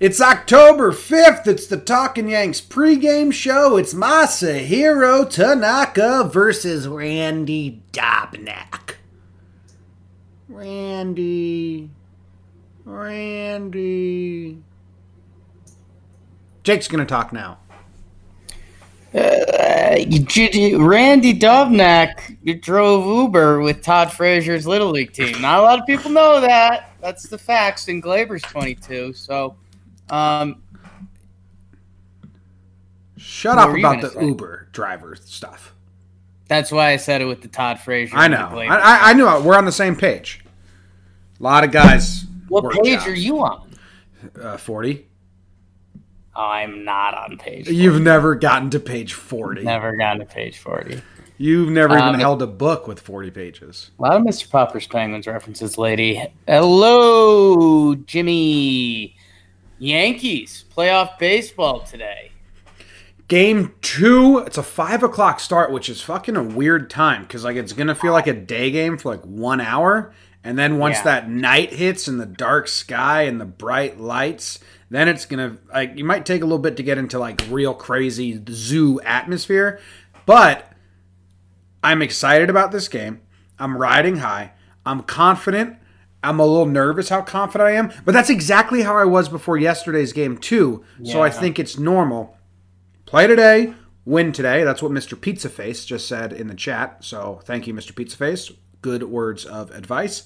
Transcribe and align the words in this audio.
It's 0.00 0.18
October 0.18 0.92
5th. 0.92 1.46
It's 1.46 1.66
the 1.66 1.76
Talking 1.76 2.30
Yanks 2.30 2.58
pregame 2.58 3.30
show. 3.30 3.76
It's 3.76 3.92
Masahiro 3.92 5.28
Tanaka 5.28 6.24
versus 6.24 6.88
Randy 6.88 7.82
Dobnak. 7.92 8.94
Randy. 10.48 11.90
Randy. 12.86 14.62
Jake's 16.62 16.88
going 16.88 17.00
to 17.00 17.04
talk 17.04 17.34
now. 17.34 17.58
Uh, 19.12 19.96
Randy 20.78 21.38
Dobnak 21.38 22.62
drove 22.62 23.04
Uber 23.04 23.60
with 23.60 23.82
Todd 23.82 24.10
Frazier's 24.10 24.66
Little 24.66 24.92
League 24.92 25.12
team. 25.12 25.42
Not 25.42 25.58
a 25.58 25.62
lot 25.62 25.78
of 25.78 25.84
people 25.84 26.10
know 26.10 26.40
that. 26.40 26.92
That's 27.02 27.24
the 27.24 27.36
facts 27.36 27.88
in 27.88 28.00
Gleyber's 28.00 28.40
22. 28.42 29.12
So, 29.12 29.56
um, 30.10 30.62
shut 33.16 33.58
up 33.58 33.76
about 33.76 34.00
the 34.00 34.10
say? 34.10 34.24
Uber 34.24 34.68
driver 34.72 35.16
stuff. 35.16 35.74
That's 36.48 36.72
why 36.72 36.90
I 36.90 36.96
said 36.96 37.20
it 37.22 37.26
with 37.26 37.42
the 37.42 37.48
Todd 37.48 37.78
Frazier. 37.78 38.16
I 38.16 38.26
know. 38.26 38.58
I, 38.58 38.76
I, 38.76 39.10
I, 39.10 39.12
knew 39.12 39.28
it. 39.28 39.42
We're 39.42 39.56
on 39.56 39.64
the 39.64 39.72
same 39.72 39.94
page. 39.94 40.44
A 41.38 41.42
lot 41.42 41.62
of 41.62 41.70
guys. 41.70 42.24
What 42.48 42.72
page 42.82 42.98
jobs. 42.98 43.06
are 43.06 43.14
you 43.14 43.38
on? 43.38 43.70
Uh, 44.40 44.56
40. 44.56 45.06
I'm 46.34 46.84
not 46.84 47.14
on 47.14 47.38
page. 47.38 47.66
40. 47.66 47.76
You've 47.76 48.00
never 48.00 48.34
gotten 48.34 48.70
to 48.70 48.80
page 48.80 49.14
forty. 49.14 49.62
Never 49.62 49.96
gotten 49.96 50.20
to 50.20 50.26
page 50.26 50.58
forty. 50.58 51.02
You've 51.38 51.70
never 51.70 51.94
even 51.96 52.14
um, 52.14 52.20
held 52.20 52.42
a 52.42 52.46
book 52.46 52.86
with 52.86 53.00
forty 53.00 53.30
pages. 53.30 53.90
A 53.98 54.02
lot 54.02 54.16
of 54.16 54.22
Mr. 54.22 54.48
Popper's 54.48 54.86
Penguins 54.86 55.26
references, 55.26 55.76
lady. 55.76 56.22
Hello, 56.46 57.94
Jimmy. 57.94 59.16
Yankees 59.80 60.64
playoff 60.76 61.18
baseball 61.18 61.80
today. 61.80 62.30
Game 63.26 63.74
two. 63.82 64.38
It's 64.38 64.58
a 64.58 64.62
five 64.62 65.02
o'clock 65.02 65.40
start, 65.40 65.72
which 65.72 65.88
is 65.88 66.00
fucking 66.00 66.36
a 66.36 66.42
weird 66.42 66.88
time 66.88 67.22
because 67.22 67.42
like 67.42 67.56
it's 67.56 67.72
gonna 67.72 67.96
feel 67.96 68.12
like 68.12 68.28
a 68.28 68.32
day 68.32 68.70
game 68.70 68.96
for 68.96 69.10
like 69.10 69.22
one 69.22 69.60
hour, 69.60 70.14
and 70.44 70.56
then 70.56 70.78
once 70.78 70.98
yeah. 70.98 71.04
that 71.04 71.28
night 71.28 71.72
hits 71.72 72.06
and 72.06 72.20
the 72.20 72.26
dark 72.26 72.68
sky 72.68 73.22
and 73.22 73.40
the 73.40 73.44
bright 73.44 73.98
lights 73.98 74.60
then 74.90 75.08
it's 75.08 75.24
gonna 75.24 75.56
like 75.72 75.96
you 75.96 76.04
might 76.04 76.26
take 76.26 76.42
a 76.42 76.44
little 76.44 76.58
bit 76.58 76.76
to 76.76 76.82
get 76.82 76.98
into 76.98 77.18
like 77.18 77.40
real 77.48 77.72
crazy 77.72 78.42
zoo 78.50 79.00
atmosphere, 79.02 79.80
but 80.26 80.72
I'm 81.82 82.02
excited 82.02 82.50
about 82.50 82.72
this 82.72 82.88
game. 82.88 83.20
I'm 83.58 83.78
riding 83.78 84.16
high. 84.16 84.52
I'm 84.84 85.02
confident. 85.02 85.78
I'm 86.22 86.38
a 86.38 86.46
little 86.46 86.66
nervous 86.66 87.08
how 87.08 87.22
confident 87.22 87.68
I 87.68 87.72
am, 87.72 87.92
but 88.04 88.12
that's 88.12 88.30
exactly 88.30 88.82
how 88.82 88.96
I 88.96 89.04
was 89.04 89.28
before 89.28 89.56
yesterday's 89.56 90.12
game 90.12 90.36
too. 90.36 90.84
Yeah. 90.98 91.14
So 91.14 91.22
I 91.22 91.30
think 91.30 91.58
it's 91.58 91.78
normal. 91.78 92.36
Play 93.06 93.26
today, 93.26 93.74
win 94.04 94.32
today. 94.32 94.62
That's 94.62 94.82
what 94.82 94.92
Mr. 94.92 95.18
Pizza 95.18 95.48
Face 95.48 95.84
just 95.84 96.06
said 96.06 96.32
in 96.32 96.48
the 96.48 96.54
chat. 96.54 97.04
So 97.04 97.40
thank 97.44 97.66
you, 97.66 97.74
Mr. 97.74 97.94
Pizza 97.94 98.16
Face. 98.16 98.52
Good 98.82 99.04
words 99.04 99.44
of 99.44 99.70
advice. 99.70 100.24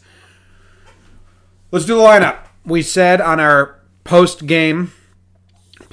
Let's 1.71 1.87
do 1.87 1.97
the 1.97 2.03
lineup. 2.03 2.47
We 2.65 2.83
said 2.83 3.21
on 3.21 3.41
our 3.41 3.81
post 4.05 4.47
game 4.47 4.93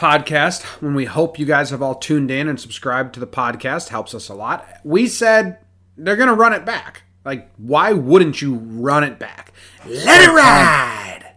podcast 0.02 0.64
when 0.82 0.96
we 0.96 1.06
hope 1.06 1.38
you 1.38 1.46
guys 1.46 1.70
have 1.70 1.82
all 1.82 1.96
tuned 1.96 2.32
in 2.32 2.48
and 2.48 2.60
subscribed 2.60 3.14
to 3.14 3.20
the 3.20 3.28
podcast 3.28 3.90
helps 3.90 4.14
us 4.14 4.30
a 4.30 4.34
lot. 4.34 4.68
We 4.84 5.08
said 5.08 5.60
they're 5.96 6.16
going 6.16 6.30
to 6.30 6.36
run 6.36 6.54
it 6.54 6.66
back. 6.66 7.04
Like, 7.24 7.52
why 7.58 7.94
wouldn't 7.94 8.42
you 8.42 8.56
run 8.56 9.04
it 9.04 9.20
back? 9.20 9.54
Let 9.86 10.22
it 10.22 10.34
ride! 10.34 11.34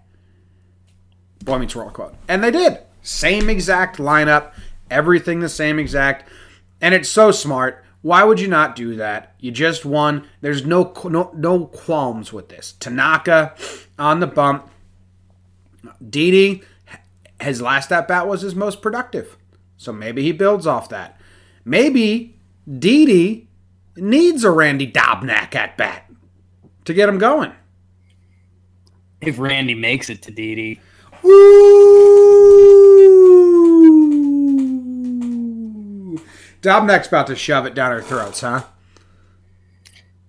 Boy 1.44 1.58
Meets 1.58 1.76
World 1.76 1.92
quote. 1.92 2.14
And 2.28 2.42
they 2.42 2.50
did. 2.50 2.78
Same 3.02 3.50
exact 3.50 3.98
lineup, 3.98 4.52
everything 4.90 5.40
the 5.40 5.48
same 5.48 5.78
exact. 5.78 6.28
And 6.80 6.94
it's 6.94 7.08
so 7.08 7.30
smart. 7.30 7.84
Why 8.00 8.24
would 8.24 8.40
you 8.40 8.48
not 8.48 8.76
do 8.76 8.96
that? 8.96 9.34
You 9.38 9.50
just 9.50 9.84
won. 9.84 10.26
There's 10.40 10.64
no 10.66 10.92
no, 11.04 11.30
no 11.34 11.66
qualms 11.66 12.32
with 12.32 12.48
this. 12.48 12.72
Tanaka 12.72 13.54
on 13.98 14.20
the 14.20 14.26
bump. 14.26 14.70
Didi, 16.06 16.62
his 17.40 17.62
last 17.62 17.92
at 17.92 18.08
bat 18.08 18.26
was 18.26 18.42
his 18.42 18.54
most 18.54 18.82
productive. 18.82 19.36
So 19.76 19.92
maybe 19.92 20.22
he 20.22 20.32
builds 20.32 20.66
off 20.66 20.88
that. 20.90 21.20
Maybe 21.64 22.38
Didi 22.78 23.48
needs 23.96 24.44
a 24.44 24.50
Randy 24.50 24.90
Dobnak 24.90 25.54
at 25.54 25.76
bat 25.76 26.10
to 26.84 26.94
get 26.94 27.08
him 27.08 27.18
going. 27.18 27.52
If 29.20 29.38
Randy 29.38 29.74
makes 29.74 30.10
it 30.10 30.22
to 30.22 30.30
Didi. 30.30 30.80
Dobnak's 36.60 37.08
about 37.08 37.26
to 37.28 37.36
shove 37.36 37.66
it 37.66 37.74
down 37.74 37.92
our 37.92 38.02
throats, 38.02 38.40
huh? 38.40 38.64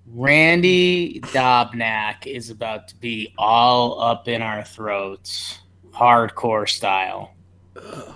Randy 0.07 1.19
Dobnak 1.21 2.25
is 2.25 2.49
about 2.49 2.87
to 2.89 2.95
be 2.95 3.33
all 3.37 4.01
up 4.01 4.27
in 4.29 4.41
our 4.41 4.63
throats, 4.63 5.59
hardcore 5.91 6.69
style. 6.69 7.33
Ugh. 7.75 8.15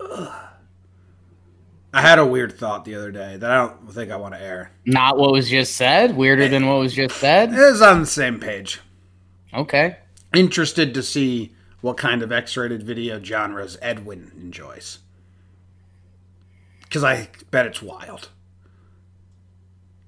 Ugh. 0.00 0.51
I 1.92 2.00
had 2.00 2.18
a 2.18 2.26
weird 2.26 2.58
thought 2.58 2.84
the 2.84 2.94
other 2.94 3.12
day 3.12 3.36
that 3.36 3.50
I 3.50 3.56
don't 3.56 3.92
think 3.92 4.10
I 4.10 4.16
want 4.16 4.34
to 4.34 4.40
air. 4.40 4.70
Not 4.86 5.18
what 5.18 5.32
was 5.32 5.50
just 5.50 5.76
said? 5.76 6.16
Weirder 6.16 6.48
than 6.48 6.66
what 6.66 6.78
was 6.78 6.94
just 6.94 7.16
said? 7.18 7.52
It 7.52 7.58
is 7.58 7.82
on 7.82 8.00
the 8.00 8.06
same 8.06 8.40
page. 8.40 8.80
Okay. 9.52 9.98
Interested 10.34 10.94
to 10.94 11.02
see 11.02 11.54
what 11.82 11.98
kind 11.98 12.22
of 12.22 12.32
X 12.32 12.56
rated 12.56 12.82
video 12.82 13.22
genres 13.22 13.76
Edwin 13.82 14.32
enjoys. 14.40 15.00
Because 16.80 17.04
I 17.04 17.28
bet 17.50 17.66
it's 17.66 17.82
wild. 17.82 18.30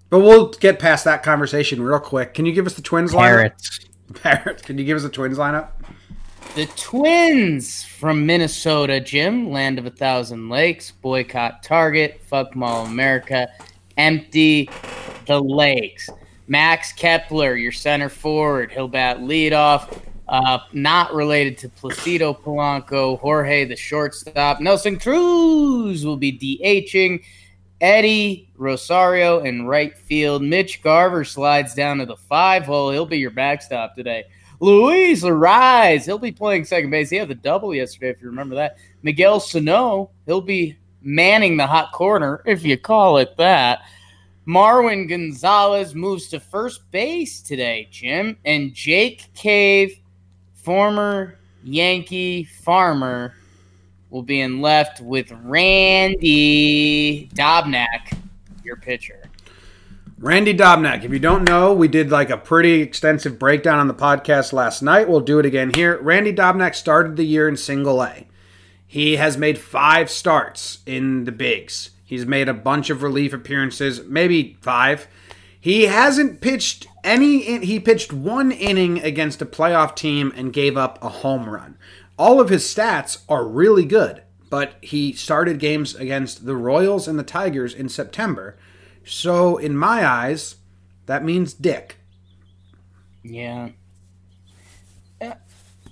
But 0.08 0.20
we'll 0.20 0.50
get 0.50 0.78
past 0.78 1.04
that 1.04 1.22
conversation 1.22 1.82
real 1.82 1.98
quick. 2.00 2.32
Can 2.34 2.46
you 2.46 2.52
give 2.52 2.66
us 2.66 2.74
the 2.74 2.82
Twins 2.82 3.12
Parrots. 3.12 3.80
lineup? 4.10 4.22
Parrots. 4.22 4.62
Can 4.62 4.78
you 4.78 4.84
give 4.84 4.96
us 4.96 5.02
the 5.02 5.08
Twins 5.10 5.36
lineup? 5.36 5.70
The 6.54 6.66
Twins 6.76 7.82
from 7.82 8.26
Minnesota, 8.26 9.00
Jim, 9.00 9.50
land 9.50 9.76
of 9.76 9.86
a 9.86 9.90
thousand 9.90 10.48
lakes, 10.48 10.92
boycott 10.92 11.64
Target, 11.64 12.20
fuck 12.28 12.54
Mall 12.54 12.86
America, 12.86 13.48
empty 13.96 14.70
the 15.26 15.40
lakes. 15.40 16.08
Max 16.46 16.92
Kepler, 16.92 17.56
your 17.56 17.72
center 17.72 18.08
forward, 18.08 18.70
he'll 18.70 18.86
bat 18.86 19.18
leadoff. 19.18 20.00
Uh, 20.28 20.60
not 20.72 21.12
related 21.12 21.58
to 21.58 21.68
Placido 21.70 22.32
Polanco, 22.32 23.18
Jorge 23.18 23.64
the 23.64 23.74
shortstop. 23.74 24.60
Nelson 24.60 24.96
Cruz 24.96 26.06
will 26.06 26.16
be 26.16 26.38
DHing. 26.38 27.20
Eddie 27.80 28.48
Rosario 28.56 29.40
in 29.40 29.66
right 29.66 29.98
field. 29.98 30.40
Mitch 30.40 30.82
Garver 30.82 31.24
slides 31.24 31.74
down 31.74 31.98
to 31.98 32.06
the 32.06 32.16
five 32.16 32.64
hole. 32.64 32.92
He'll 32.92 33.06
be 33.06 33.18
your 33.18 33.32
backstop 33.32 33.96
today. 33.96 34.26
Luis 34.60 35.22
Arraez, 35.22 36.04
he'll 36.04 36.18
be 36.18 36.32
playing 36.32 36.64
second 36.64 36.90
base. 36.90 37.10
He 37.10 37.16
had 37.16 37.28
the 37.28 37.34
double 37.34 37.74
yesterday, 37.74 38.10
if 38.10 38.20
you 38.20 38.28
remember 38.28 38.54
that. 38.54 38.76
Miguel 39.02 39.40
Sano, 39.40 40.10
he'll 40.26 40.40
be 40.40 40.76
manning 41.02 41.56
the 41.56 41.66
hot 41.66 41.92
corner, 41.92 42.42
if 42.46 42.64
you 42.64 42.78
call 42.78 43.18
it 43.18 43.36
that. 43.36 43.80
Marwin 44.46 45.08
Gonzalez 45.08 45.94
moves 45.94 46.28
to 46.28 46.40
first 46.40 46.90
base 46.90 47.40
today, 47.40 47.88
Jim. 47.90 48.36
And 48.44 48.74
Jake 48.74 49.32
Cave, 49.34 49.98
former 50.54 51.38
Yankee 51.62 52.44
farmer, 52.44 53.34
will 54.10 54.22
be 54.22 54.40
in 54.40 54.60
left 54.60 55.00
with 55.00 55.32
Randy 55.42 57.28
Dobnak, 57.34 58.16
your 58.62 58.76
pitcher. 58.76 59.22
Randy 60.18 60.54
Dobnak. 60.54 61.04
If 61.04 61.12
you 61.12 61.18
don't 61.18 61.44
know, 61.44 61.72
we 61.72 61.88
did 61.88 62.10
like 62.10 62.30
a 62.30 62.36
pretty 62.36 62.80
extensive 62.80 63.38
breakdown 63.38 63.78
on 63.78 63.88
the 63.88 63.94
podcast 63.94 64.52
last 64.52 64.82
night. 64.82 65.08
We'll 65.08 65.20
do 65.20 65.38
it 65.38 65.46
again 65.46 65.72
here. 65.74 66.00
Randy 66.00 66.32
Dobnak 66.32 66.74
started 66.74 67.16
the 67.16 67.24
year 67.24 67.48
in 67.48 67.56
single 67.56 68.02
A. 68.02 68.26
He 68.86 69.16
has 69.16 69.36
made 69.36 69.58
five 69.58 70.08
starts 70.08 70.78
in 70.86 71.24
the 71.24 71.32
bigs. 71.32 71.90
He's 72.04 72.26
made 72.26 72.48
a 72.48 72.54
bunch 72.54 72.90
of 72.90 73.02
relief 73.02 73.32
appearances, 73.32 74.02
maybe 74.04 74.56
five. 74.60 75.08
He 75.60 75.84
hasn't 75.84 76.40
pitched 76.40 76.86
any, 77.02 77.64
he 77.64 77.80
pitched 77.80 78.12
one 78.12 78.52
inning 78.52 79.00
against 79.00 79.42
a 79.42 79.46
playoff 79.46 79.96
team 79.96 80.32
and 80.36 80.52
gave 80.52 80.76
up 80.76 81.02
a 81.02 81.08
home 81.08 81.48
run 81.48 81.76
all 82.18 82.40
of 82.40 82.48
his 82.48 82.64
stats 82.64 83.22
are 83.28 83.46
really 83.46 83.84
good, 83.84 84.22
but 84.50 84.74
he 84.80 85.12
started 85.12 85.58
games 85.58 85.94
against 85.94 86.46
the 86.46 86.56
Royals 86.56 87.08
and 87.08 87.18
the 87.18 87.24
Tigers 87.24 87.74
in 87.74 87.88
September. 87.88 88.56
So, 89.06 89.58
in 89.58 89.76
my 89.76 90.06
eyes, 90.06 90.56
that 91.06 91.24
means 91.24 91.54
Dick. 91.54 91.96
Yeah. 93.22 93.70
Uh, 95.20 95.32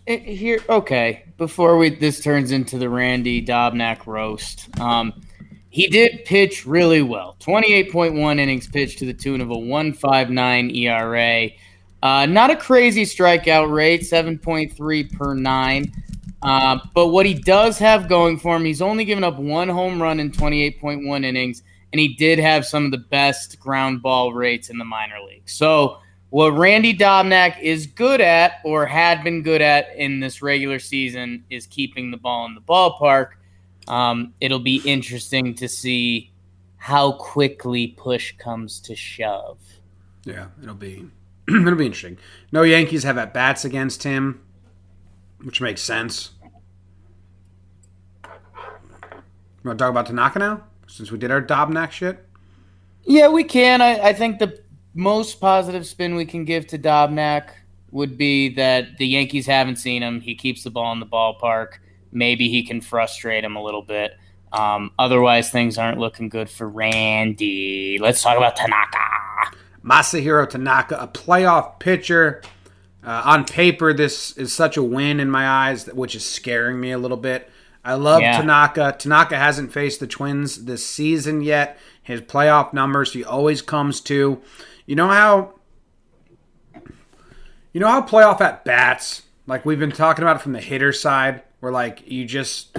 here, 0.06 0.60
okay. 0.68 1.24
Before 1.38 1.76
we 1.78 1.90
this 1.90 2.20
turns 2.20 2.50
into 2.52 2.78
the 2.78 2.88
Randy 2.88 3.44
Dobnak 3.44 4.06
roast, 4.06 4.68
um, 4.80 5.22
he 5.70 5.88
did 5.88 6.24
pitch 6.24 6.66
really 6.66 7.02
well. 7.02 7.36
Twenty-eight 7.38 7.92
point 7.92 8.14
one 8.14 8.38
innings 8.38 8.68
pitched 8.68 8.98
to 8.98 9.06
the 9.06 9.14
tune 9.14 9.40
of 9.40 9.50
a 9.50 9.58
one 9.58 9.92
five 9.92 10.30
nine 10.30 10.70
ERA. 10.70 11.50
Uh, 12.02 12.26
not 12.26 12.50
a 12.50 12.56
crazy 12.56 13.04
strikeout 13.04 13.72
rate, 13.72 14.02
7.3 14.02 15.12
per 15.16 15.34
nine. 15.34 15.92
Uh, 16.42 16.80
but 16.94 17.08
what 17.08 17.24
he 17.24 17.34
does 17.34 17.78
have 17.78 18.08
going 18.08 18.36
for 18.36 18.56
him, 18.56 18.64
he's 18.64 18.82
only 18.82 19.04
given 19.04 19.22
up 19.22 19.38
one 19.38 19.68
home 19.68 20.02
run 20.02 20.18
in 20.18 20.32
28.1 20.32 21.24
innings, 21.24 21.62
and 21.92 22.00
he 22.00 22.08
did 22.08 22.38
have 22.38 22.64
some 22.66 22.84
of 22.84 22.90
the 22.90 22.98
best 22.98 23.60
ground 23.60 24.02
ball 24.02 24.32
rates 24.32 24.70
in 24.70 24.78
the 24.78 24.84
minor 24.84 25.20
league. 25.26 25.48
So, 25.48 25.98
what 26.30 26.56
Randy 26.56 26.96
Dobnak 26.96 27.60
is 27.60 27.86
good 27.86 28.22
at, 28.22 28.54
or 28.64 28.86
had 28.86 29.22
been 29.22 29.42
good 29.42 29.60
at 29.60 29.94
in 29.96 30.18
this 30.18 30.40
regular 30.40 30.78
season, 30.78 31.44
is 31.50 31.66
keeping 31.66 32.10
the 32.10 32.16
ball 32.16 32.46
in 32.46 32.54
the 32.54 32.62
ballpark. 32.62 33.32
Um, 33.86 34.32
it'll 34.40 34.58
be 34.58 34.76
interesting 34.86 35.54
to 35.56 35.68
see 35.68 36.32
how 36.78 37.12
quickly 37.12 37.88
push 37.88 38.34
comes 38.38 38.80
to 38.80 38.96
shove. 38.96 39.58
Yeah, 40.24 40.46
it'll 40.62 40.74
be 40.74 41.04
it'll 41.48 41.74
be 41.74 41.86
interesting. 41.86 42.16
No 42.50 42.62
Yankees 42.62 43.02
have 43.04 43.18
at 43.18 43.34
bats 43.34 43.64
against 43.64 44.02
him, 44.02 44.40
which 45.42 45.60
makes 45.60 45.82
sense. 45.82 46.30
You 48.24 49.68
want 49.68 49.78
to 49.78 49.84
talk 49.84 49.90
about 49.90 50.06
Tanaka 50.06 50.38
now, 50.38 50.64
since 50.92 51.10
we 51.10 51.18
did 51.18 51.30
our 51.30 51.42
Dobnak 51.42 51.90
shit? 51.90 52.24
Yeah, 53.04 53.28
we 53.28 53.44
can. 53.44 53.80
I, 53.80 53.98
I 53.98 54.12
think 54.12 54.38
the 54.38 54.60
most 54.94 55.40
positive 55.40 55.86
spin 55.86 56.14
we 56.14 56.26
can 56.26 56.44
give 56.44 56.66
to 56.68 56.78
Dobnak 56.78 57.48
would 57.90 58.18
be 58.18 58.54
that 58.54 58.98
the 58.98 59.06
Yankees 59.06 59.46
haven't 59.46 59.76
seen 59.76 60.02
him. 60.02 60.20
He 60.20 60.34
keeps 60.34 60.62
the 60.62 60.70
ball 60.70 60.92
in 60.92 61.00
the 61.00 61.06
ballpark. 61.06 61.78
Maybe 62.12 62.48
he 62.48 62.62
can 62.62 62.80
frustrate 62.80 63.42
him 63.42 63.56
a 63.56 63.62
little 63.62 63.82
bit. 63.82 64.12
Um, 64.52 64.92
otherwise, 64.98 65.50
things 65.50 65.78
aren't 65.78 65.98
looking 65.98 66.28
good 66.28 66.50
for 66.50 66.68
Randy. 66.68 67.98
Let's 67.98 68.22
talk 68.22 68.36
about 68.36 68.56
Tanaka. 68.56 68.98
Masahiro 69.82 70.48
Tanaka, 70.48 70.96
a 70.96 71.08
playoff 71.08 71.80
pitcher. 71.80 72.42
Uh, 73.02 73.22
on 73.24 73.44
paper, 73.44 73.92
this 73.94 74.36
is 74.36 74.52
such 74.52 74.76
a 74.76 74.82
win 74.82 75.20
in 75.20 75.30
my 75.30 75.48
eyes, 75.48 75.86
which 75.86 76.14
is 76.14 76.24
scaring 76.24 76.78
me 76.78 76.92
a 76.92 76.98
little 76.98 77.16
bit. 77.16 77.50
I 77.84 77.94
love 77.94 78.22
yeah. 78.22 78.38
Tanaka. 78.38 78.96
Tanaka 78.98 79.36
hasn't 79.36 79.72
faced 79.72 80.00
the 80.00 80.06
Twins 80.06 80.64
this 80.64 80.86
season 80.86 81.40
yet. 81.40 81.78
His 82.02 82.20
playoff 82.20 82.72
numbers, 82.72 83.12
he 83.12 83.24
always 83.24 83.62
comes 83.62 84.00
to. 84.02 84.40
You 84.86 84.96
know 84.96 85.08
how. 85.08 85.54
You 87.72 87.80
know 87.80 87.88
how 87.88 88.02
playoff 88.02 88.40
at 88.42 88.64
bats, 88.66 89.22
like 89.46 89.64
we've 89.64 89.78
been 89.78 89.92
talking 89.92 90.22
about 90.22 90.36
it 90.36 90.42
from 90.42 90.52
the 90.52 90.60
hitter 90.60 90.92
side, 90.92 91.42
where 91.60 91.72
like 91.72 92.02
you 92.06 92.26
just 92.26 92.76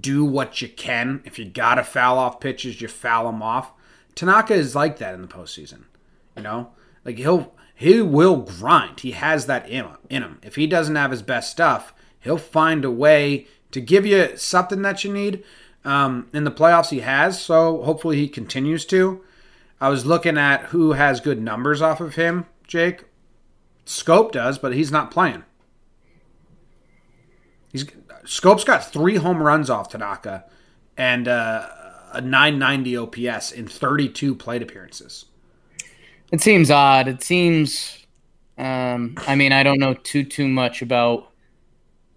do 0.00 0.24
what 0.24 0.60
you 0.60 0.68
can. 0.68 1.22
If 1.24 1.38
you 1.38 1.44
gotta 1.44 1.84
foul 1.84 2.18
off 2.18 2.40
pitches, 2.40 2.80
you 2.80 2.88
foul 2.88 3.26
them 3.26 3.40
off. 3.40 3.72
Tanaka 4.16 4.54
is 4.54 4.74
like 4.74 4.98
that 4.98 5.14
in 5.14 5.22
the 5.22 5.28
postseason. 5.28 5.84
You 6.36 6.42
know, 6.42 6.72
like 7.04 7.18
he'll 7.18 7.54
he 7.74 8.02
will 8.02 8.38
grind. 8.38 9.00
He 9.00 9.12
has 9.12 9.46
that. 9.46 9.68
In 9.68 9.86
him. 10.10 10.38
If 10.42 10.56
he 10.56 10.66
doesn't 10.66 10.96
have 10.96 11.12
his 11.12 11.22
best 11.22 11.50
stuff, 11.50 11.94
he'll 12.18 12.36
find 12.36 12.84
a 12.84 12.90
way 12.90 13.46
to 13.72 13.80
give 13.80 14.06
you 14.06 14.36
something 14.36 14.82
that 14.82 15.04
you 15.04 15.12
need. 15.12 15.44
Um, 15.84 16.28
in 16.32 16.44
the 16.44 16.50
playoffs, 16.52 16.90
he 16.90 17.00
has. 17.00 17.42
So 17.42 17.82
hopefully 17.82 18.16
he 18.16 18.28
continues 18.28 18.84
to. 18.86 19.22
I 19.80 19.88
was 19.88 20.06
looking 20.06 20.38
at 20.38 20.66
who 20.66 20.92
has 20.92 21.20
good 21.20 21.42
numbers 21.42 21.82
off 21.82 22.00
of 22.00 22.14
him. 22.14 22.46
Jake 22.68 23.02
Schoop 23.84 24.30
does, 24.30 24.58
but 24.58 24.74
he's 24.74 24.92
not 24.92 25.10
playing. 25.10 25.42
He's 27.72 27.84
Schoop's 28.24 28.62
got 28.62 28.92
three 28.92 29.16
home 29.16 29.42
runs 29.42 29.68
off 29.68 29.88
Tanaka 29.88 30.44
and 30.96 31.26
uh, 31.26 31.68
a 32.12 32.20
990 32.20 32.96
OPS 32.96 33.50
in 33.50 33.66
32 33.66 34.34
plate 34.36 34.62
appearances. 34.62 35.24
It 36.30 36.40
seems 36.40 36.70
odd. 36.70 37.08
It 37.08 37.22
seems. 37.22 37.98
Um, 38.56 39.16
I 39.26 39.34
mean, 39.34 39.52
I 39.52 39.62
don't 39.62 39.80
know 39.80 39.94
too 39.94 40.22
too 40.24 40.46
much 40.46 40.82
about 40.82 41.31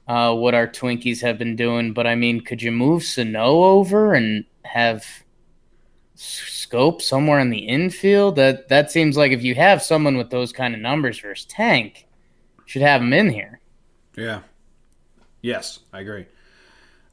uh, 0.08 0.34
what 0.34 0.54
our 0.54 0.68
Twinkies 0.68 1.22
have 1.22 1.38
been 1.38 1.56
doing, 1.56 1.94
but 1.94 2.06
I 2.06 2.16
mean, 2.16 2.42
could 2.42 2.62
you 2.62 2.72
move 2.72 3.04
Sano 3.04 3.64
over 3.64 4.14
and 4.14 4.46
have 4.64 5.06
Schoop 6.16 7.02
somewhere 7.02 7.40
in 7.40 7.50
the 7.50 7.68
infield? 7.68 8.36
That 8.36 8.70
that 8.70 8.92
seems 8.92 9.18
like 9.18 9.32
if 9.32 9.44
you 9.44 9.56
have 9.56 9.82
someone 9.82 10.18
with 10.18 10.30
those 10.30 10.52
kind 10.52 10.76
of 10.76 10.82
numbers 10.82 11.20
versus 11.20 11.46
Tank, 11.46 12.08
should 12.66 12.84
have 12.84 13.02
him 13.02 13.14
in 13.14 13.30
here. 13.30 13.60
Yeah. 14.16 14.42
Yes, 15.42 15.80
I 15.92 16.02
agree. 16.02 16.26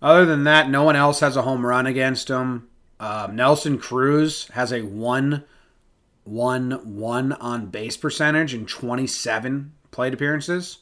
Other 0.01 0.25
than 0.25 0.45
that, 0.45 0.69
no 0.69 0.83
one 0.83 0.97
else 0.97 1.21
has 1.21 1.37
a 1.37 1.43
home 1.43 1.65
run 1.65 1.87
against 1.87 2.29
him. 2.29 2.69
Uh, 2.99 3.29
Nelson 3.33 3.79
Cruz 3.79 4.49
has 4.49 4.73
a 4.73 4.83
one 4.83 5.45
one 6.25 6.73
one 6.97 7.33
on 7.33 7.67
base 7.67 7.97
percentage 7.97 8.55
in 8.55 8.65
27 8.67 9.73
plate 9.91 10.15
appearances 10.15 10.79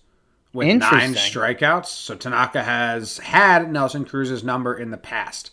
with 0.53 0.67
nine 0.69 1.15
strikeouts. 1.15 1.87
So 1.87 2.15
Tanaka 2.15 2.63
has 2.63 3.19
had 3.19 3.71
Nelson 3.71 4.05
Cruz's 4.05 4.45
number 4.45 4.77
in 4.77 4.91
the 4.91 4.97
past. 4.97 5.51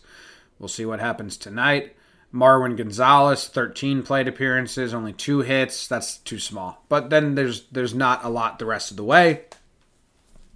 We'll 0.58 0.68
see 0.68 0.84
what 0.84 1.00
happens 1.00 1.36
tonight. 1.36 1.94
Marwin 2.32 2.76
Gonzalez, 2.76 3.48
13 3.48 4.02
plate 4.02 4.28
appearances, 4.28 4.92
only 4.92 5.12
two 5.12 5.40
hits. 5.40 5.88
That's 5.88 6.18
too 6.18 6.38
small. 6.38 6.84
But 6.88 7.10
then 7.10 7.34
there's 7.34 7.64
there's 7.72 7.94
not 7.94 8.24
a 8.24 8.28
lot 8.28 8.58
the 8.58 8.66
rest 8.66 8.90
of 8.90 8.96
the 8.96 9.04
way. 9.04 9.44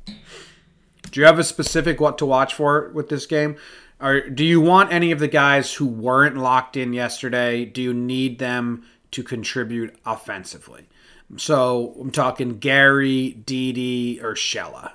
Do 0.07 1.21
you 1.21 1.27
have 1.27 1.39
a 1.39 1.45
specific 1.45 2.01
what 2.01 2.19
to 2.19 2.27
watch 2.27 2.55
for 2.55 2.91
with 2.91 3.09
this 3.09 3.27
game? 3.27 3.57
Or 4.01 4.29
do 4.29 4.45
you 4.45 4.61
want 4.61 4.93
any 4.93 5.13
of 5.13 5.21
the 5.21 5.29
guys 5.29 5.75
who 5.75 5.87
weren't 5.87 6.37
locked 6.37 6.77
in 6.77 6.93
yesterday? 6.93 7.65
Do 7.65 7.81
you 7.81 7.95
need 7.95 8.39
them 8.39 8.85
to 9.13 9.23
contribute 9.23 9.95
offensively. 10.05 10.89
So 11.37 11.97
I'm 12.01 12.11
talking 12.11 12.59
Gary, 12.59 13.31
Didi, 13.31 14.21
or 14.23 14.35
Shella. 14.35 14.93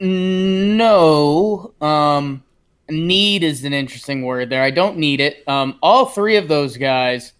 No. 0.00 1.72
Um, 1.80 2.44
need 2.88 3.42
is 3.42 3.64
an 3.64 3.72
interesting 3.72 4.22
word 4.22 4.50
there. 4.50 4.62
I 4.62 4.70
don't 4.70 4.98
need 4.98 5.20
it. 5.20 5.46
Um, 5.48 5.78
all 5.82 6.06
three 6.06 6.36
of 6.36 6.48
those 6.48 6.76
guys, 6.76 7.32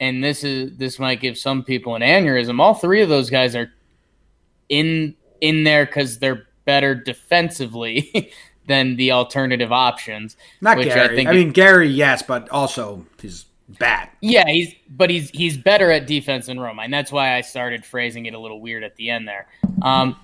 and 0.00 0.22
this 0.22 0.44
is 0.44 0.76
this 0.76 0.98
might 0.98 1.20
give 1.20 1.38
some 1.38 1.62
people 1.64 1.94
an 1.94 2.02
aneurysm. 2.02 2.60
All 2.60 2.74
three 2.74 3.02
of 3.02 3.08
those 3.08 3.30
guys 3.30 3.54
are 3.54 3.72
in 4.68 5.14
in 5.40 5.64
there 5.64 5.86
because 5.86 6.18
they're 6.18 6.46
better 6.64 6.94
defensively 6.94 8.32
than 8.66 8.96
the 8.96 9.12
alternative 9.12 9.72
options. 9.72 10.36
Not 10.60 10.78
Gary. 10.78 11.26
I, 11.26 11.30
I 11.30 11.32
mean, 11.32 11.50
Gary, 11.50 11.88
yes, 11.88 12.22
but 12.22 12.48
also 12.50 13.06
he's 13.20 13.46
bad. 13.68 14.10
Yeah, 14.20 14.46
he's 14.46 14.74
but 14.90 15.10
he's 15.10 15.30
he's 15.30 15.56
better 15.56 15.90
at 15.90 16.06
defense 16.06 16.46
than 16.46 16.60
Roma, 16.60 16.82
and 16.82 16.92
that's 16.92 17.12
why 17.12 17.36
I 17.36 17.40
started 17.40 17.84
phrasing 17.84 18.26
it 18.26 18.34
a 18.34 18.38
little 18.38 18.60
weird 18.60 18.84
at 18.84 18.96
the 18.96 19.10
end 19.10 19.26
there. 19.26 19.46
Um, 19.82 20.16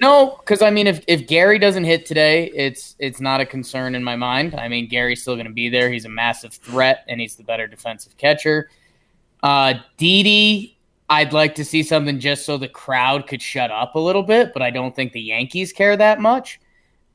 no, 0.00 0.38
because 0.40 0.62
I 0.62 0.70
mean, 0.70 0.86
if 0.86 1.04
if 1.06 1.26
Gary 1.26 1.58
doesn't 1.58 1.84
hit 1.84 2.06
today, 2.06 2.50
it's 2.54 2.96
it's 2.98 3.20
not 3.20 3.40
a 3.40 3.46
concern 3.46 3.94
in 3.94 4.02
my 4.02 4.16
mind. 4.16 4.54
I 4.54 4.68
mean, 4.68 4.88
Gary's 4.88 5.22
still 5.22 5.34
going 5.34 5.46
to 5.46 5.52
be 5.52 5.68
there. 5.68 5.90
He's 5.90 6.04
a 6.04 6.10
massive 6.10 6.52
threat, 6.52 7.04
and 7.08 7.20
he's 7.20 7.36
the 7.36 7.44
better 7.44 7.66
defensive 7.66 8.16
catcher. 8.16 8.70
Uh, 9.42 9.74
Didi, 9.96 10.78
I'd 11.08 11.32
like 11.32 11.54
to 11.56 11.64
see 11.64 11.82
something 11.82 12.18
just 12.18 12.46
so 12.46 12.56
the 12.56 12.68
crowd 12.68 13.26
could 13.26 13.42
shut 13.42 13.70
up 13.70 13.94
a 13.94 13.98
little 13.98 14.22
bit, 14.22 14.52
but 14.52 14.62
I 14.62 14.70
don't 14.70 14.96
think 14.96 15.12
the 15.12 15.20
Yankees 15.20 15.72
care 15.72 15.96
that 15.96 16.20
much. 16.20 16.60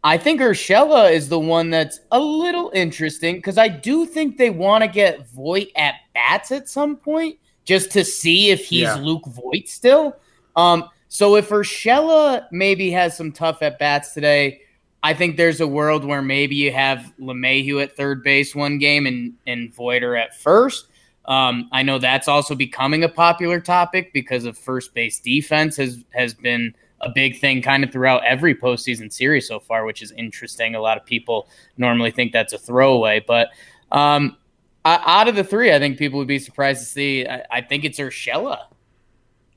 I 0.04 0.18
think 0.18 0.40
Urshela 0.40 1.12
is 1.12 1.28
the 1.28 1.40
one 1.40 1.70
that's 1.70 2.00
a 2.12 2.20
little 2.20 2.72
interesting 2.74 3.36
because 3.36 3.58
I 3.58 3.68
do 3.68 4.06
think 4.06 4.38
they 4.38 4.50
want 4.50 4.84
to 4.84 4.88
get 4.90 5.28
Voit 5.30 5.68
at 5.76 5.96
bats 6.14 6.52
at 6.52 6.70
some 6.70 6.96
point 6.96 7.38
just 7.66 7.92
to 7.92 8.06
see 8.06 8.50
if 8.50 8.66
he's 8.66 8.84
yeah. 8.84 8.96
Luke 8.96 9.26
Voit 9.28 9.68
still. 9.68 10.16
Um, 10.56 10.90
so 11.10 11.36
if 11.36 11.50
Urshela 11.50 12.48
maybe 12.52 12.92
has 12.92 13.18
some 13.18 13.32
tough 13.32 13.62
at 13.62 13.78
bats 13.78 14.14
today, 14.14 14.62
I 15.04 15.14
think 15.14 15.38
there's 15.38 15.62
a 15.62 15.68
world 15.68 16.06
where 16.06 16.22
maybe 16.22 16.56
you 16.56 16.72
have 16.72 17.14
LeMahieu 17.20 17.82
at 17.82 17.96
third 17.96 18.24
base 18.24 18.56
one 18.56 18.78
game 18.78 19.06
and 19.06 19.34
and 19.48 19.74
Voiter 19.74 20.22
at 20.22 20.38
first. 20.38 20.88
Um, 21.26 21.70
I 21.72 21.84
know 21.84 22.00
that's 22.00 22.28
also 22.28 22.56
becoming 22.56 23.04
a 23.04 23.10
popular 23.10 23.60
topic 23.60 24.14
because 24.14 24.46
of 24.46 24.58
first 24.58 24.94
base 24.94 25.20
defense 25.20 25.78
has 25.78 26.04
has 26.14 26.34
been 26.34 26.74
a 27.02 27.10
big 27.10 27.40
thing 27.40 27.62
kind 27.62 27.84
of 27.84 27.92
throughout 27.92 28.24
every 28.26 28.56
postseason 28.56 29.12
series 29.12 29.48
so 29.48 29.60
far, 29.60 29.86
which 29.86 30.02
is 30.02 30.12
interesting. 30.12 30.76
A 30.76 30.82
lot 30.82 30.98
of 30.98 31.06
people 31.06 31.48
normally 31.78 32.12
think 32.12 32.32
that's 32.32 32.54
a 32.54 32.58
throwaway, 32.58 33.24
but 33.26 33.50
um, 33.92 34.38
out 34.86 35.28
of 35.28 35.36
the 35.36 35.44
three, 35.44 35.74
I 35.74 35.80
think 35.80 35.98
people 35.98 36.20
would 36.20 36.28
be 36.28 36.40
surprised 36.40 36.82
to 36.82 36.86
see. 36.86 37.28
I, 37.28 37.44
I 37.52 37.62
think 37.62 37.86
it's 37.86 38.00
Urshela. 38.00 38.66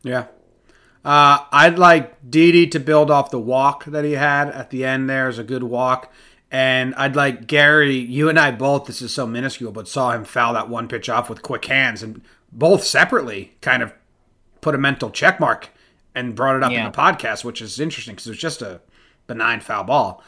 Yeah. 0.02 0.26
Uh, 1.04 1.44
I'd 1.50 1.78
like 1.78 2.30
Didi 2.30 2.68
to 2.68 2.80
build 2.80 3.10
off 3.10 3.30
the 3.30 3.40
walk 3.40 3.84
that 3.86 4.04
he 4.04 4.12
had 4.12 4.48
at 4.48 4.70
the 4.70 4.84
end 4.84 5.10
there 5.10 5.28
is 5.28 5.38
a 5.38 5.44
good 5.44 5.64
walk. 5.64 6.12
And 6.50 6.94
I'd 6.96 7.16
like 7.16 7.46
Gary, 7.46 7.96
you 7.96 8.28
and 8.28 8.38
I 8.38 8.50
both, 8.50 8.84
this 8.84 9.00
is 9.00 9.12
so 9.12 9.26
minuscule, 9.26 9.72
but 9.72 9.88
saw 9.88 10.12
him 10.12 10.24
foul 10.24 10.52
that 10.52 10.68
one 10.68 10.86
pitch 10.86 11.08
off 11.08 11.30
with 11.30 11.42
quick 11.42 11.64
hands 11.64 12.02
and 12.02 12.20
both 12.52 12.84
separately 12.84 13.54
kind 13.62 13.82
of 13.82 13.92
put 14.60 14.74
a 14.74 14.78
mental 14.78 15.10
check 15.10 15.40
mark 15.40 15.70
and 16.14 16.34
brought 16.34 16.56
it 16.56 16.62
up 16.62 16.72
yeah. 16.72 16.86
in 16.86 16.92
the 16.92 16.96
podcast, 16.96 17.44
which 17.44 17.60
is 17.60 17.80
interesting 17.80 18.14
because 18.14 18.26
it 18.26 18.30
was 18.30 18.38
just 18.38 18.62
a 18.62 18.80
benign 19.26 19.60
foul 19.60 19.84
ball. 19.84 20.22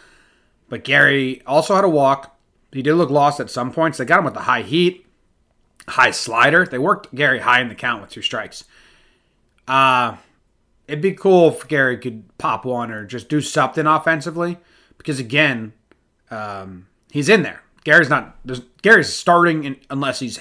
But 0.69 0.85
Gary 0.85 1.43
also 1.47 1.75
had 1.75 1.85
a 1.85 1.89
walk. 1.89 2.37
He 2.73 2.83
did 2.83 2.95
look 2.95 3.11
lost 3.11 3.41
at 3.41 3.51
some 3.51 3.73
points. 3.73 3.99
They 3.99 4.05
got 4.05 4.19
him 4.19 4.25
with 4.25 4.35
the 4.35 4.41
high 4.41 4.63
heat, 4.63 5.07
high 5.89 6.11
slider. 6.11 6.67
They 6.67 6.79
worked 6.79 7.15
Gary 7.15 7.41
high 7.41 7.61
in 7.61 7.69
the 7.69 7.75
count 7.75 8.01
with 8.01 8.11
two 8.11 8.23
strikes. 8.23 8.65
Uh, 9.69 10.17
it'd 10.89 11.03
be 11.03 11.13
cool 11.13 11.49
if 11.49 11.69
Gary 11.69 11.99
could 11.99 12.37
pop 12.39 12.65
one 12.65 12.91
or 12.91 13.05
just 13.05 13.29
do 13.29 13.41
something 13.41 13.87
offensively 13.87 14.59
because 14.99 15.19
again, 15.19 15.73
um, 16.31 16.87
he's 17.11 17.29
in 17.29 17.43
there. 17.43 17.63
Gary's 17.85 18.09
not. 18.09 18.37
Gary's 18.83 19.13
starting 19.13 19.65
in, 19.65 19.77
unless 19.91 20.19
he's 20.21 20.41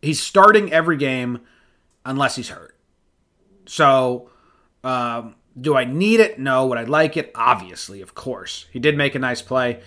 he's 0.00 0.20
starting 0.20 0.72
every 0.72 0.96
game 0.96 1.40
unless 2.04 2.36
he's 2.36 2.48
hurt. 2.48 2.74
So, 3.66 4.30
um, 4.84 5.34
do 5.60 5.76
I 5.76 5.84
need 5.84 6.20
it? 6.20 6.38
No. 6.38 6.66
Would 6.66 6.78
I 6.78 6.84
like 6.84 7.16
it? 7.16 7.30
Obviously, 7.34 8.00
of 8.00 8.14
course. 8.14 8.66
He 8.72 8.78
did 8.78 8.96
make 8.96 9.14
a 9.14 9.18
nice 9.18 9.42
play. 9.42 9.80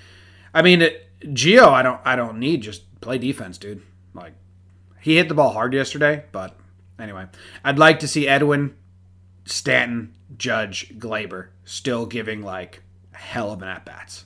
I 0.53 0.61
mean, 0.61 0.81
it, 0.81 1.07
Gio, 1.21 1.67
I 1.67 1.81
don't 1.81 2.01
I 2.03 2.15
don't 2.15 2.39
need 2.39 2.61
just 2.61 2.99
play 3.01 3.17
defense, 3.17 3.57
dude. 3.57 3.81
Like 4.13 4.33
he 5.01 5.17
hit 5.17 5.29
the 5.29 5.35
ball 5.35 5.51
hard 5.51 5.73
yesterday, 5.73 6.25
but 6.31 6.57
anyway, 6.99 7.25
I'd 7.63 7.79
like 7.79 7.99
to 7.99 8.07
see 8.07 8.27
Edwin, 8.27 8.75
Stanton, 9.45 10.15
Judge, 10.37 10.97
Gleyber 10.97 11.49
still 11.63 12.05
giving 12.05 12.41
like 12.41 12.83
hell 13.13 13.51
of 13.51 13.61
an 13.61 13.67
at 13.67 13.85
bats. 13.85 14.25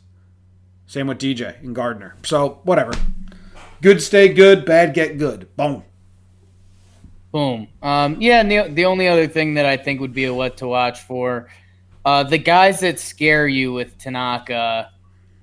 Same 0.88 1.08
with 1.08 1.20
DJ 1.20 1.62
and 1.62 1.76
Gardner. 1.76 2.16
So 2.24 2.62
whatever. 2.64 2.94
Good 3.82 4.02
stay 4.02 4.30
good, 4.30 4.66
bad 4.66 4.94
get 4.94 5.18
good. 5.18 5.56
Boom. 5.56 5.84
Boom. 7.36 7.68
Um, 7.82 8.16
yeah, 8.22 8.44
the, 8.44 8.70
the 8.70 8.86
only 8.86 9.10
other 9.10 9.28
thing 9.28 9.56
that 9.56 9.66
I 9.66 9.76
think 9.76 10.00
would 10.00 10.14
be 10.14 10.24
a 10.24 10.34
what 10.34 10.56
to 10.56 10.70
watch 10.70 11.02
for 11.02 11.50
uh, 12.06 12.24
the 12.24 12.38
guys 12.38 12.80
that 12.80 12.98
scare 12.98 13.46
you 13.46 13.74
with 13.74 13.98
Tanaka 13.98 14.90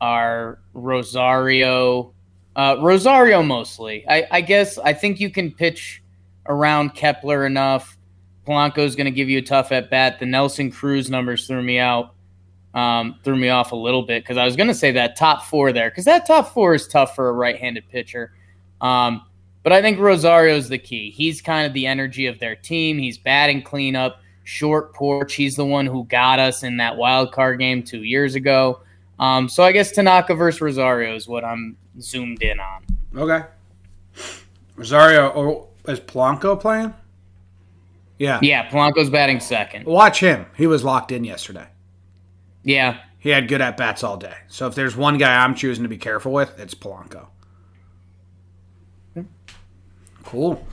are 0.01 0.59
Rosario, 0.73 2.15
uh, 2.57 2.77
Rosario 2.81 3.43
mostly. 3.43 4.09
I, 4.09 4.27
I, 4.31 4.41
guess 4.41 4.79
I 4.79 4.95
think 4.95 5.21
you 5.21 5.29
can 5.29 5.51
pitch 5.51 6.03
around 6.47 6.95
Kepler 6.95 7.45
enough. 7.45 7.99
Polanco's 8.47 8.97
going 8.97 9.05
to 9.05 9.11
give 9.11 9.29
you 9.29 9.41
a 9.41 9.43
tough 9.43 9.71
at 9.71 9.91
bat. 9.91 10.19
The 10.19 10.25
Nelson 10.25 10.71
Cruz 10.71 11.11
numbers 11.11 11.47
threw 11.47 11.63
me 11.63 11.79
out, 11.79 12.15
um, 12.73 13.21
threw 13.23 13.37
me 13.37 13.51
off 13.51 13.73
a 13.73 13.77
little 13.77 14.05
bit 14.05 14.23
because 14.23 14.39
I 14.39 14.47
was 14.47 14.57
going 14.57 14.69
to 14.69 14.75
say 14.75 14.93
that 14.93 15.15
top 15.17 15.43
four 15.45 15.75
there 15.75 15.91
because 15.91 16.07
that 16.07 16.27
top 16.27 16.55
four 16.55 16.75
is 16.75 16.89
tough 16.89 17.15
for 17.15 17.29
a 17.29 17.33
right-handed 17.35 17.87
pitcher. 17.91 18.33
Um, 18.81 19.27
but 19.63 19.73
I 19.73 19.81
think 19.81 19.99
Rosario's 19.99 20.69
the 20.69 20.79
key. 20.79 21.11
He's 21.11 21.41
kind 21.41 21.67
of 21.67 21.73
the 21.73 21.87
energy 21.87 22.27
of 22.27 22.39
their 22.39 22.57
team. 22.57 22.99
He's 22.99 23.19
batting 23.19 23.63
cleanup, 23.63 24.21
short 24.45 24.95
porch. 24.95 25.35
He's 25.35 25.57
the 25.57 25.67
one 25.67 25.87
who 25.87 26.05
got 26.05 26.39
us 26.39 26.63
in 26.63 26.79
that 26.79 26.97
wild 26.97 27.33
card 27.33 27.59
game 27.59 27.83
two 27.83 28.03
years 28.03 28.35
ago. 28.35 28.81
Um, 29.19 29.49
so 29.49 29.63
I 29.63 29.73
guess 29.73 29.93
Tanaka 29.93 30.35
versus 30.35 30.61
Rosario 30.61 31.15
is 31.15 31.29
what 31.29 31.45
I'm 31.45 31.77
zoomed 32.01 32.43
in 32.43 32.59
on. 32.59 32.85
Okay. 33.17 33.47
Rosario 34.75 35.29
or 35.29 35.69
is 35.87 36.01
Polanco 36.01 36.59
playing? 36.59 36.93
Yeah. 38.19 38.41
Yeah, 38.43 38.69
Polanco's 38.69 39.11
batting 39.11 39.41
second. 39.41 39.87
Watch 39.87 40.21
him. 40.21 40.47
He 40.57 40.67
was 40.67 40.85
locked 40.85 41.13
in 41.13 41.25
yesterday. 41.25 41.67
Yeah. 42.65 42.99
He 43.19 43.31
had 43.31 43.49
good 43.49 43.61
at 43.61 43.77
bats 43.77 44.03
all 44.03 44.17
day. 44.17 44.35
So 44.49 44.67
if 44.67 44.75
there's 44.75 44.97
one 44.97 45.19
guy 45.19 45.45
I'm 45.45 45.55
choosing 45.55 45.85
to 45.85 45.89
be 45.89 45.99
careful 45.99 46.33
with, 46.33 46.59
it's 46.59 46.75
Polanco. 46.75 47.27
Cool. 50.25 50.67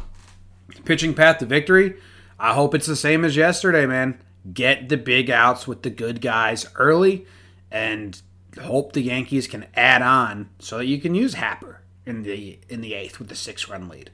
Pitching 0.85 1.13
path 1.13 1.39
to 1.39 1.45
victory. 1.45 1.95
I 2.39 2.53
hope 2.53 2.73
it's 2.73 2.87
the 2.87 2.95
same 2.95 3.25
as 3.25 3.35
yesterday, 3.35 3.85
man. 3.85 4.19
Get 4.53 4.89
the 4.89 4.97
big 4.97 5.29
outs 5.29 5.67
with 5.67 5.83
the 5.83 5.89
good 5.89 6.21
guys 6.21 6.65
early 6.75 7.25
and 7.71 8.21
hope 8.61 8.93
the 8.93 9.01
Yankees 9.01 9.47
can 9.47 9.65
add 9.75 10.01
on 10.01 10.49
so 10.59 10.77
that 10.77 10.85
you 10.85 10.99
can 10.99 11.13
use 11.13 11.33
Happer 11.33 11.81
in 12.05 12.23
the 12.23 12.59
in 12.69 12.81
the 12.81 12.93
eighth 12.93 13.19
with 13.19 13.29
the 13.29 13.35
six 13.35 13.67
run 13.67 13.89
lead. 13.89 14.11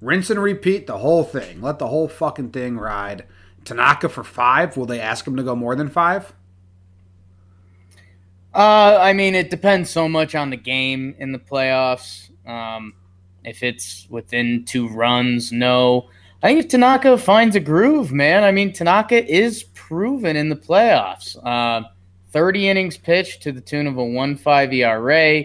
Rinse 0.00 0.30
and 0.30 0.42
repeat 0.42 0.86
the 0.86 0.98
whole 0.98 1.24
thing. 1.24 1.60
Let 1.60 1.78
the 1.78 1.88
whole 1.88 2.08
fucking 2.08 2.50
thing 2.50 2.78
ride. 2.78 3.24
Tanaka 3.64 4.08
for 4.08 4.24
five. 4.24 4.76
Will 4.76 4.86
they 4.86 5.00
ask 5.00 5.26
him 5.26 5.36
to 5.36 5.42
go 5.42 5.54
more 5.54 5.76
than 5.76 5.88
five? 5.88 6.32
Uh, 8.54 8.98
I 9.00 9.12
mean, 9.12 9.34
it 9.34 9.50
depends 9.50 9.90
so 9.90 10.08
much 10.08 10.34
on 10.34 10.50
the 10.50 10.56
game 10.56 11.14
in 11.18 11.32
the 11.32 11.38
playoffs. 11.38 12.30
Um, 12.48 12.94
if 13.44 13.62
it's 13.62 14.06
within 14.10 14.64
two 14.64 14.88
runs, 14.88 15.52
no. 15.52 16.08
I 16.42 16.48
think 16.48 16.60
if 16.60 16.70
Tanaka 16.70 17.18
finds 17.18 17.56
a 17.56 17.60
groove, 17.60 18.12
man. 18.12 18.44
I 18.44 18.52
mean, 18.52 18.72
Tanaka 18.72 19.26
is 19.30 19.64
proven 19.74 20.36
in 20.36 20.48
the 20.48 20.56
playoffs. 20.56 21.36
Uh, 21.44 21.86
30 22.30 22.68
innings 22.68 22.96
pitched 22.96 23.42
to 23.42 23.52
the 23.52 23.60
tune 23.60 23.86
of 23.86 23.98
a 23.98 24.04
1 24.04 24.36
5 24.36 24.72
ERA. 24.72 25.44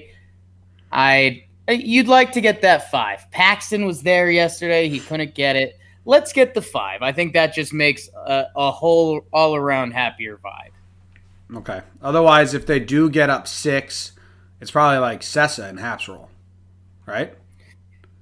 I 0.91 1.45
you'd 1.67 2.07
like 2.07 2.31
to 2.33 2.41
get 2.41 2.61
that 2.61 2.91
five. 2.91 3.29
Paxton 3.31 3.85
was 3.85 4.03
there 4.03 4.29
yesterday. 4.29 4.87
He 4.87 4.99
couldn't 4.99 5.33
get 5.33 5.55
it. 5.55 5.79
Let's 6.05 6.31
get 6.31 6.53
the 6.53 6.61
five. 6.61 7.01
I 7.01 7.11
think 7.11 7.33
that 7.33 7.53
just 7.53 7.73
makes 7.73 8.09
a, 8.09 8.45
a 8.55 8.71
whole 8.71 9.25
all 9.33 9.55
around 9.55 9.91
happier 9.91 10.39
vibe. 10.43 11.57
Okay. 11.57 11.81
Otherwise, 12.01 12.53
if 12.53 12.65
they 12.65 12.79
do 12.79 13.09
get 13.09 13.29
up 13.29 13.47
six, 13.47 14.11
it's 14.61 14.71
probably 14.71 14.99
like 14.99 15.21
Cessa 15.21 15.67
and 15.67 15.79
Haps 15.79 16.07
roll, 16.07 16.29
right? 17.05 17.35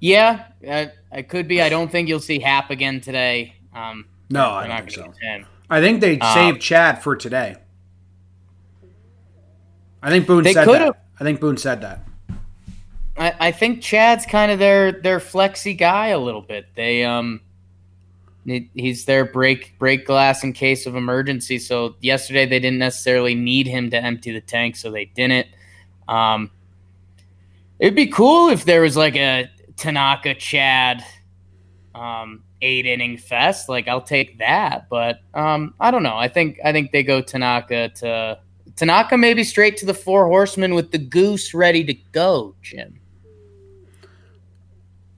Yeah, 0.04 0.48
uh, 0.68 0.88
it 1.14 1.30
could 1.30 1.48
be. 1.48 1.62
I 1.62 1.70
don't 1.70 1.90
think 1.90 2.10
you'll 2.10 2.20
see 2.20 2.38
Hap 2.38 2.72
again 2.72 3.00
today. 3.00 3.56
Um, 3.74 4.04
no, 4.30 4.50
I 4.50 4.68
don't 4.68 4.80
think 4.80 4.92
so. 4.92 5.46
I 5.70 5.80
think 5.80 6.02
they 6.02 6.20
um, 6.20 6.34
saved 6.34 6.62
Chad 6.62 7.02
for 7.02 7.16
today. 7.16 7.56
I 10.02 10.10
think 10.10 10.28
Boone 10.28 10.44
they 10.44 10.52
said 10.52 10.68
that. 10.68 10.98
I 11.22 11.24
think 11.24 11.40
Boone 11.40 11.56
said 11.56 11.80
that. 11.80 12.06
I, 13.16 13.34
I 13.40 13.52
think 13.54 13.82
Chad's 13.82 14.26
kind 14.26 14.52
of 14.52 14.60
their 14.60 14.92
their 14.92 15.22
flexy 15.22 15.74
guy 15.74 16.08
a 16.08 16.20
little 16.20 16.42
bit. 16.42 16.66
They 16.76 17.06
um 17.06 17.40
he's 18.46 19.06
their 19.06 19.24
break 19.24 19.80
break 19.80 20.06
glass 20.06 20.44
in 20.44 20.52
case 20.52 20.86
of 20.86 20.98
emergency. 20.98 21.58
So 21.60 21.96
yesterday 22.02 22.46
they 22.46 22.60
didn't 22.60 22.80
necessarily 22.80 23.36
need 23.36 23.68
him 23.68 23.90
to 23.92 24.04
empty 24.04 24.34
the 24.34 24.42
tank, 24.42 24.76
so 24.76 24.92
they 24.92 25.06
didn't. 25.06 25.48
Um, 26.10 26.52
it'd 27.80 27.96
be 27.96 28.08
cool 28.08 28.50
if 28.50 28.66
there 28.66 28.82
was 28.82 28.98
like 28.98 29.16
a 29.16 29.50
Tanaka 29.84 30.34
Chad 30.34 31.04
um, 31.94 32.42
eight 32.62 32.86
inning 32.86 33.18
fest. 33.18 33.68
Like 33.68 33.90
I'll 33.90 34.02
take 34.02 34.40
that, 34.40 34.88
but 34.90 35.20
um, 35.34 35.74
I 35.78 35.92
don't 35.92 36.04
know. 36.04 36.16
I 36.16 36.30
think 36.30 36.58
I 36.64 36.72
think 36.72 36.94
they 36.94 37.04
go 37.04 37.22
Tanaka 37.22 37.90
to 37.90 38.40
Tanaka 38.78 39.18
maybe 39.18 39.44
straight 39.44 39.76
to 39.78 39.86
the 39.86 39.94
four 39.94 40.28
horsemen 40.28 40.74
with 40.74 40.92
the 40.92 40.98
goose 40.98 41.54
ready 41.54 41.84
to 41.84 41.94
go, 42.14 42.56
Jim. 42.62 42.98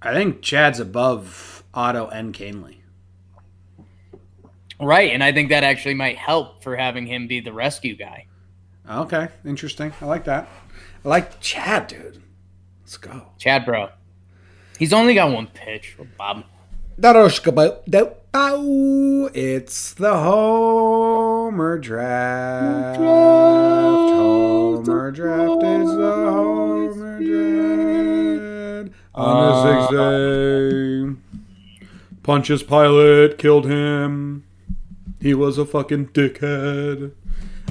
I 0.02 0.14
think 0.16 0.42
Chad's 0.42 0.80
above 0.80 1.64
Otto 1.76 2.08
and 2.08 2.34
Kahnle. 2.34 2.78
Right, 4.82 5.12
and 5.12 5.24
I 5.24 5.32
think 5.32 5.50
that 5.50 5.64
actually 5.64 5.94
might 5.94 6.18
help 6.18 6.64
for 6.64 6.76
having 6.76 7.06
him 7.06 7.28
be 7.28 7.40
the 7.40 7.54
rescue 7.54 7.96
guy. 7.96 8.26
Okay, 8.90 9.28
interesting. 9.46 9.94
I 10.02 10.06
like 10.06 10.26
that. 10.26 10.50
I 11.06 11.08
like 11.08 11.40
Chad, 11.40 11.88
dude. 11.88 12.24
Let's 12.82 12.98
go. 12.98 13.30
Chad, 13.38 13.64
bro. 13.64 13.90
He's 14.78 14.92
only 14.94 15.14
got 15.14 15.32
one 15.32 15.48
pitch. 15.48 15.98
Bob. 16.18 16.44
It's 19.34 19.94
the 19.94 20.14
Homer 20.18 21.78
draft. 21.78 22.98
Homer 22.98 25.12
draft 25.12 25.64
is 25.64 25.96
the 25.96 26.12
Homer 26.12 27.20
draft. 27.20 28.92
On 29.14 29.48
the 29.48 29.64
sixth 29.64 29.92
day, 29.92 31.16
Pontius 32.24 32.64
Pilate 32.64 33.38
killed 33.38 33.66
him. 33.66 34.44
He 35.22 35.34
was 35.34 35.58
a 35.58 35.66
fucking 35.66 36.08
dickhead. 36.10 37.14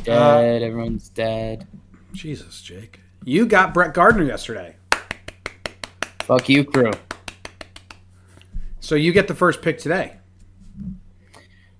Dead. 0.03 0.09
Uh, 0.09 0.65
everyone's 0.65 1.09
dead. 1.11 1.67
Jesus, 2.13 2.63
Jake. 2.63 3.01
You 3.25 3.45
got 3.47 3.73
Brett 3.75 3.93
Gardner 3.95 4.25
yesterday. 4.25 4.77
Fuck 6.25 6.49
you, 6.49 6.65
crew. 6.65 6.91
So 8.81 8.95
you 8.95 9.13
get 9.13 9.29
the 9.29 9.35
first 9.35 9.61
pick 9.61 9.77
today. 9.77 10.17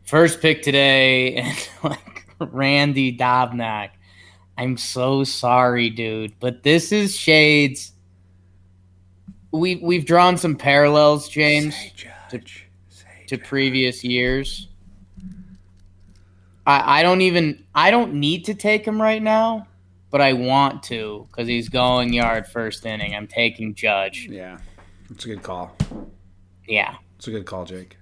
First 0.03 0.43
pick 0.43 0.61
today, 0.61 1.35
and 1.37 1.69
like 1.83 2.27
Randy 2.39 3.17
Dobnak. 3.17 3.93
I'm 4.59 4.77
so 4.77 5.25
sorry, 5.25 5.89
dude, 5.89 6.39
but 6.41 6.63
this 6.63 6.93
is 6.93 7.17
shades. 7.17 7.93
We 9.51 9.77
we've 9.77 10.05
drawn 10.05 10.37
some 10.37 10.57
parallels, 10.57 11.31
James, 11.31 11.75
to, 12.29 12.39
to 13.29 13.39
previous 13.39 14.05
years. 14.05 14.69
I, 16.67 17.01
I 17.01 17.03
don't 17.03 17.23
even 17.23 17.65
I 17.75 17.91
don't 17.91 18.13
need 18.13 18.45
to 18.45 18.55
take 18.55 18.87
him 18.87 19.01
right 19.01 19.23
now 19.23 19.69
but 20.15 20.21
I 20.21 20.33
want 20.33 20.85
to 20.85 21.27
because 21.29 21.49
he's 21.49 21.69
going 21.69 22.13
yard 22.13 22.47
first 22.47 22.87
inning. 22.87 23.17
I'm 23.17 23.27
taking 23.27 23.75
Judge. 23.75 24.29
Yeah, 24.31 24.59
it's 25.11 25.25
a 25.25 25.29
good 25.29 25.43
call. 25.43 25.77
Yeah, 26.69 26.95
it's 27.17 27.27
a 27.27 27.33
good 27.33 27.47
call, 27.47 27.65
Jake. 27.65 27.97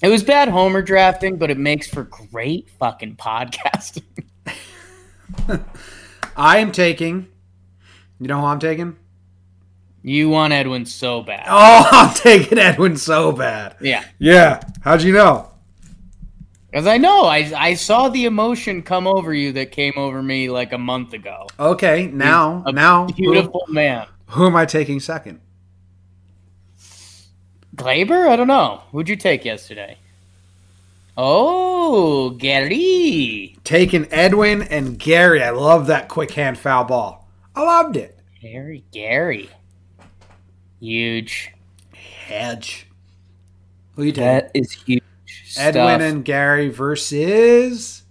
It 0.00 0.06
was 0.10 0.22
bad 0.22 0.48
homer 0.48 0.80
drafting, 0.80 1.36
but 1.36 1.50
it 1.50 1.58
makes 1.58 1.88
for 1.88 2.04
great 2.04 2.70
fucking 2.78 3.16
podcasting. 3.16 4.04
I 6.36 6.58
am 6.58 6.70
taking. 6.70 7.26
You 8.20 8.28
know 8.28 8.38
who 8.38 8.46
I'm 8.46 8.60
taking? 8.60 8.96
You 10.04 10.28
want 10.28 10.52
Edwin 10.52 10.86
so 10.86 11.20
bad. 11.20 11.46
Oh, 11.48 11.88
I'm 11.90 12.14
taking 12.14 12.58
Edwin 12.58 12.96
so 12.96 13.32
bad. 13.32 13.74
Yeah. 13.80 14.04
Yeah. 14.20 14.60
How'd 14.82 15.02
you 15.02 15.12
know? 15.12 15.50
Because 16.74 16.88
I 16.88 16.98
know 16.98 17.26
I 17.26 17.52
I 17.56 17.74
saw 17.74 18.08
the 18.08 18.24
emotion 18.24 18.82
come 18.82 19.06
over 19.06 19.32
you 19.32 19.52
that 19.52 19.70
came 19.70 19.92
over 19.96 20.20
me 20.20 20.50
like 20.50 20.72
a 20.72 20.78
month 20.78 21.12
ago. 21.12 21.46
Okay, 21.60 22.08
now 22.08 22.64
A 22.66 22.72
now 22.72 23.06
beautiful 23.06 23.64
man. 23.68 24.08
Who, 24.26 24.40
who 24.40 24.46
am 24.48 24.56
I 24.56 24.66
taking 24.66 24.98
second? 24.98 25.40
Gleyber? 27.76 28.26
I 28.26 28.34
don't 28.34 28.48
know. 28.48 28.82
Who'd 28.90 29.08
you 29.08 29.14
take 29.14 29.44
yesterday? 29.44 29.98
Oh, 31.16 32.30
Gary. 32.30 33.56
Taking 33.62 34.12
Edwin 34.12 34.62
and 34.62 34.98
Gary. 34.98 35.44
I 35.44 35.50
love 35.50 35.86
that 35.86 36.08
quick 36.08 36.32
hand 36.32 36.58
foul 36.58 36.86
ball. 36.86 37.28
I 37.54 37.62
loved 37.62 37.96
it. 37.96 38.18
Gary, 38.42 38.82
Gary. 38.90 39.48
Huge. 40.80 41.52
Hedge. 41.94 42.88
Who 43.94 44.02
you 44.02 44.10
taking? 44.10 44.24
That 44.24 44.50
is 44.54 44.72
huge. 44.72 45.04
Edwin 45.58 46.00
stuff. 46.00 46.00
and 46.00 46.24
Gary 46.24 46.68
versus. 46.68 48.02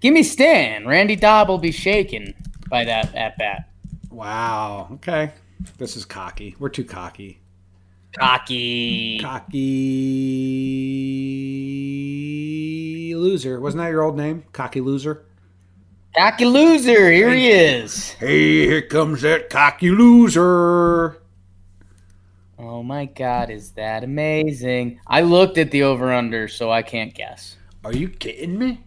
Give 0.00 0.12
me 0.12 0.22
Stan. 0.22 0.86
Randy 0.86 1.16
Dobb 1.16 1.48
will 1.48 1.58
be 1.58 1.72
shaken 1.72 2.34
by 2.68 2.84
that 2.84 3.14
at 3.14 3.38
bat. 3.38 3.68
Wow. 4.10 4.88
Okay. 4.94 5.32
This 5.78 5.96
is 5.96 6.04
cocky. 6.04 6.56
We're 6.58 6.68
too 6.70 6.84
cocky. 6.84 7.38
Cocky. 8.18 9.20
Cocky 9.20 9.54
loser. 13.14 13.60
Wasn't 13.60 13.82
that 13.82 13.88
your 13.90 14.02
old 14.02 14.16
name? 14.16 14.44
Cocky 14.52 14.80
loser. 14.80 15.24
Cocky 16.16 16.44
loser. 16.44 17.10
Here 17.10 17.30
he 17.30 17.50
is. 17.50 18.10
Hey, 18.14 18.66
here 18.66 18.82
comes 18.82 19.22
that 19.22 19.48
cocky 19.48 19.90
loser. 19.90 21.21
Oh 22.62 22.82
my 22.84 23.06
god, 23.06 23.50
is 23.50 23.72
that 23.72 24.04
amazing? 24.04 25.00
I 25.06 25.22
looked 25.22 25.58
at 25.58 25.72
the 25.72 25.82
over 25.82 26.12
under, 26.12 26.46
so 26.46 26.70
I 26.70 26.82
can't 26.82 27.12
guess. 27.12 27.56
Are 27.84 27.92
you 27.92 28.08
kidding 28.08 28.56
me? 28.56 28.84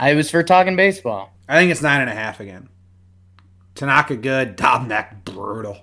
I 0.00 0.14
was 0.14 0.28
for 0.28 0.42
talking 0.42 0.74
baseball. 0.74 1.32
I 1.48 1.56
think 1.56 1.70
it's 1.70 1.82
nine 1.82 2.00
and 2.00 2.10
a 2.10 2.14
half 2.14 2.40
again. 2.40 2.68
Tanaka 3.76 4.16
good. 4.16 4.56
Dobnak 4.56 5.24
brutal. 5.24 5.78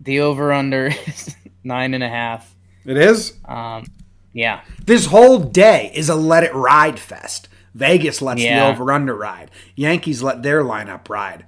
The 0.00 0.20
over 0.20 0.52
under 0.52 0.86
is 1.06 1.34
nine 1.64 1.94
and 1.94 2.04
a 2.04 2.08
half. 2.10 2.54
It 2.84 2.98
is. 2.98 3.34
Um, 3.46 3.86
yeah. 4.34 4.60
This 4.84 5.06
whole 5.06 5.38
day 5.38 5.90
is 5.94 6.10
a 6.10 6.14
let 6.14 6.44
it 6.44 6.54
ride 6.54 6.98
fest. 6.98 7.48
Vegas 7.74 8.20
lets 8.20 8.42
Yeah. 8.42 8.66
the 8.66 8.70
over 8.72 8.92
under 8.92 9.14
ride. 9.14 9.50
Yankees 9.76 10.22
let 10.22 10.42
their 10.42 10.62
lineup 10.62 11.08
ride. 11.08 11.46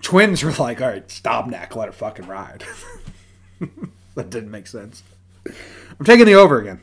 Twins 0.00 0.44
were 0.44 0.52
like, 0.52 0.80
all 0.80 0.88
right, 0.88 1.10
stop 1.10 1.46
neck, 1.48 1.74
let 1.74 1.88
it 1.88 1.94
fucking 1.94 2.26
ride. 2.28 2.64
that 4.14 4.30
didn't 4.30 4.50
make 4.50 4.66
sense. 4.66 5.02
I'm 5.46 6.04
taking 6.04 6.26
the 6.26 6.34
over 6.34 6.60
again. 6.60 6.80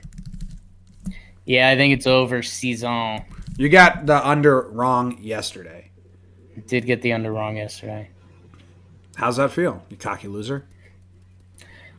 Yeah, 1.45 1.69
I 1.69 1.75
think 1.75 1.93
it's 1.93 2.07
over 2.07 2.43
season. 2.43 3.23
You 3.57 3.69
got 3.69 4.05
the 4.05 4.25
under 4.27 4.61
wrong 4.69 5.17
yesterday. 5.21 5.91
Did 6.67 6.85
get 6.85 7.01
the 7.01 7.13
under 7.13 7.31
wrong 7.31 7.57
yesterday. 7.57 8.09
How's 9.15 9.37
that 9.37 9.51
feel? 9.51 9.83
You 9.89 9.97
cocky 9.97 10.27
loser? 10.27 10.65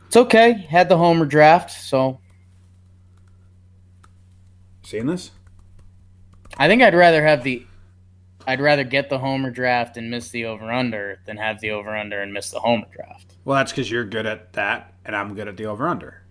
It's 0.07 0.17
okay. 0.17 0.53
Had 0.53 0.89
the 0.89 0.97
homer 0.97 1.25
draft, 1.25 1.71
so 1.71 2.19
Seeing 4.91 5.05
this? 5.05 5.31
I 6.57 6.67
think 6.67 6.81
I'd 6.81 6.93
rather 6.93 7.25
have 7.25 7.45
the 7.45 7.65
I'd 8.47 8.59
rather 8.61 8.83
get 8.83 9.09
the 9.09 9.17
homer 9.19 9.49
draft 9.51 9.97
and 9.97 10.09
miss 10.09 10.29
the 10.29 10.45
over 10.45 10.71
under 10.71 11.19
than 11.25 11.37
have 11.37 11.59
the 11.61 11.71
over 11.71 11.95
under 11.95 12.21
and 12.21 12.33
miss 12.33 12.49
the 12.51 12.59
homer 12.59 12.87
draft. 12.93 13.35
Well, 13.45 13.57
that's 13.57 13.71
because 13.71 13.89
you're 13.89 14.05
good 14.05 14.25
at 14.25 14.53
that, 14.53 14.93
and 15.05 15.15
I'm 15.15 15.33
good 15.35 15.47
at 15.47 15.57
the 15.57 15.65
over 15.65 15.87
under. 15.87 16.21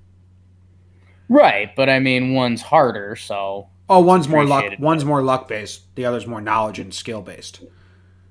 Right, 1.28 1.74
but 1.76 1.88
I 1.88 2.00
mean 2.00 2.34
one's 2.34 2.62
harder, 2.62 3.16
so 3.16 3.68
Oh, 3.88 4.00
one's 4.00 4.28
more 4.28 4.44
luck. 4.44 4.64
One's 4.78 5.04
more 5.04 5.22
luck 5.22 5.48
based. 5.48 5.94
The 5.96 6.04
other's 6.04 6.26
more 6.26 6.40
knowledge 6.40 6.78
and 6.78 6.94
skill 6.94 7.22
based. 7.22 7.62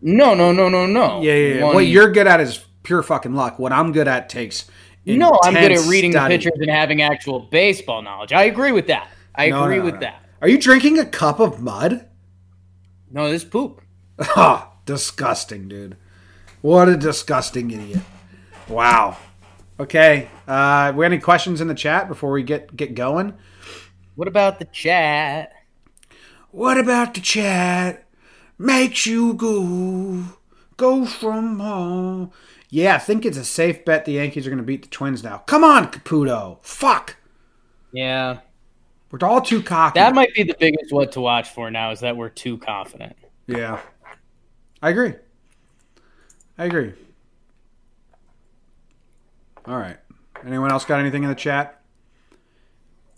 no, 0.02 0.34
no, 0.34 0.52
no, 0.54 0.70
no, 0.70 0.86
no. 0.86 1.22
Yeah, 1.22 1.34
yeah. 1.34 1.54
yeah. 1.56 1.64
One- 1.66 1.76
What 1.76 1.88
you're 1.88 2.12
good 2.12 2.28
at 2.28 2.40
is 2.40 2.66
pure 2.84 3.04
fucking 3.04 3.34
luck. 3.36 3.60
What 3.60 3.72
I'm 3.74 3.92
good 3.92 4.08
at 4.08 4.30
takes. 4.30 4.70
no, 5.06 5.38
I'm 5.44 5.54
good 5.54 5.72
at 5.74 5.86
reading 5.88 6.12
study. 6.12 6.38
the 6.38 6.44
pictures 6.44 6.60
and 6.62 6.70
having 6.70 7.02
actual 7.02 7.42
baseball 7.42 8.02
knowledge. 8.02 8.32
I 8.32 8.44
agree 8.44 8.72
with 8.72 8.88
that. 8.88 9.10
I 9.36 9.50
No, 9.50 9.64
agree 9.64 9.78
no, 9.80 9.86
with 9.86 9.96
no. 9.96 10.00
that. 10.02 10.24
Are 10.42 10.48
you 10.48 10.58
drinking 10.58 10.98
a 11.00 11.06
cup 11.06 11.40
of 11.42 11.62
mud? 11.62 12.08
No, 13.12 13.30
this 13.30 13.44
poop. 13.44 13.82
Ha! 14.20 14.74
disgusting, 14.86 15.68
dude. 15.68 15.98
What 16.62 16.90
a 16.90 16.98
disgusting 16.98 17.72
idiot. 17.72 18.02
Wow. 18.68 19.18
Okay. 19.80 20.28
Uh, 20.48 20.92
we 20.96 21.04
got 21.04 21.12
any 21.12 21.20
questions 21.20 21.62
in 21.62 21.68
the 21.68 21.76
chat 21.76 22.08
before 22.08 22.32
we 22.32 22.44
get 22.44 22.76
get 22.76 22.96
going? 22.96 23.34
What 24.16 24.28
about 24.28 24.60
the 24.60 24.66
chat? 24.66 25.54
What 26.52 26.78
about 26.78 27.14
the 27.14 27.22
chat? 27.22 28.06
Makes 28.58 29.06
you 29.06 29.34
go, 29.36 30.24
go 30.76 31.06
from 31.06 31.60
home. 31.60 32.32
Yeah, 32.70 32.96
I 32.96 32.98
think 32.98 33.26
it's 33.26 33.38
a 33.38 33.46
safe 33.46 33.86
bet 33.86 34.06
the 34.06 34.14
Yankees 34.14 34.46
are 34.46 34.50
going 34.50 34.58
to 34.58 34.64
beat 34.64 34.82
the 34.82 34.90
Twins 34.90 35.24
now. 35.24 35.38
Come 35.40 35.64
on, 35.64 35.92
Caputo. 35.92 36.58
Fuck. 36.62 37.16
Yeah. 37.94 38.40
We're 39.12 39.28
all 39.28 39.42
too 39.42 39.64
cocky. 39.64 40.00
That 40.00 40.14
might 40.14 40.34
be 40.34 40.44
the 40.44 40.56
biggest 40.60 40.92
what 40.94 41.12
to 41.14 41.22
watch 41.22 41.50
for 41.50 41.72
now 41.72 41.92
is 41.92 42.02
that 42.02 42.16
we're 42.16 42.30
too 42.30 42.58
confident. 42.58 43.16
yeah. 43.48 43.80
I 44.82 44.92
agree. 44.92 45.14
I 46.58 46.66
agree. 46.66 46.94
All 49.66 49.78
right. 49.78 49.98
Anyone 50.46 50.72
else 50.72 50.86
got 50.86 51.00
anything 51.00 51.24
in 51.24 51.30
the 51.30 51.36
chat? 51.36 51.82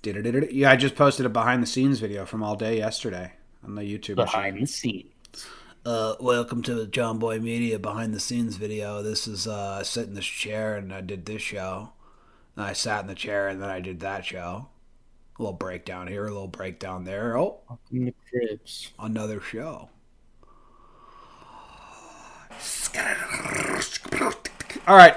Did? 0.01 0.51
Yeah, 0.51 0.71
I 0.71 0.75
just 0.75 0.95
posted 0.95 1.27
a 1.27 1.29
behind 1.29 1.61
the 1.61 1.67
scenes 1.67 1.99
video 1.99 2.25
from 2.25 2.41
all 2.41 2.55
day 2.55 2.77
yesterday 2.77 3.33
on 3.63 3.75
the 3.75 3.83
YouTube. 3.83 4.15
machine. 4.15 4.25
Behind 4.25 4.61
the 4.61 4.65
scenes. 4.65 5.47
Uh, 5.85 6.15
welcome 6.19 6.63
to 6.63 6.73
the 6.73 6.87
Jomboy 6.87 7.41
Media 7.41 7.77
behind 7.77 8.13
the 8.13 8.19
scenes 8.19 8.55
video. 8.55 9.03
This 9.03 9.27
is 9.27 9.47
uh, 9.47 9.77
I 9.79 9.83
sit 9.83 10.07
in 10.07 10.15
this 10.15 10.25
chair 10.25 10.75
and 10.75 10.91
I 10.91 11.01
did 11.01 11.25
this 11.25 11.41
show. 11.43 11.93
And 12.55 12.65
I 12.65 12.73
sat 12.73 13.01
in 13.01 13.07
the 13.07 13.15
chair 13.15 13.47
and 13.47 13.61
then 13.61 13.69
I 13.69 13.79
did 13.79 13.99
that 13.99 14.25
show. 14.25 14.69
A 15.41 15.45
little 15.45 15.57
breakdown 15.57 16.07
here, 16.07 16.27
a 16.27 16.31
little 16.31 16.47
breakdown 16.47 17.03
there. 17.03 17.35
Oh, 17.35 17.61
the 17.89 18.13
another 18.99 19.41
show. 19.41 19.89
All 24.85 24.95
right. 24.95 25.15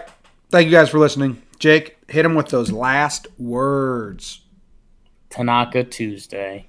Thank 0.48 0.64
you 0.64 0.70
guys 0.70 0.88
for 0.88 0.98
listening. 0.98 1.42
Jake, 1.58 1.98
hit 2.08 2.24
him 2.24 2.34
with 2.34 2.48
those 2.48 2.72
last 2.72 3.26
words. 3.38 4.40
Tanaka 5.28 5.84
Tuesday. 5.84 6.68